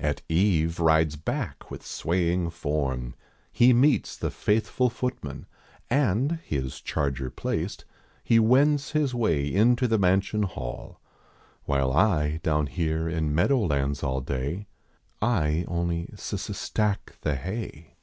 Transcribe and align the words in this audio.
At 0.00 0.22
eve 0.28 0.80
rides 0.80 1.16
hack 1.24 1.70
with 1.70 1.86
swaying 1.86 2.50
form; 2.50 3.14
he 3.52 3.72
meets 3.72 4.16
The 4.16 4.28
faithful 4.28 4.90
footman 4.90 5.46
and, 5.88 6.40
his 6.44 6.80
charger 6.80 7.30
placed, 7.30 7.84
lie 8.28 8.38
wends 8.40 8.90
his 8.90 9.14
way 9.14 9.46
into 9.46 9.86
the 9.86 9.96
mansion 9.96 10.42
hall. 10.42 10.98
While 11.64 11.92
I, 11.92 12.38
down 12.42 12.66
here 12.66 13.08
in 13.08 13.32
meadow 13.32 13.66
lands 13.66 14.02
all 14.02 14.20
day, 14.20 14.66
I 15.22 15.64
only 15.68 16.10
s 16.12 16.32
s 16.34 16.58
stack 16.58 17.16
the 17.20 17.36
hay. 17.36 17.94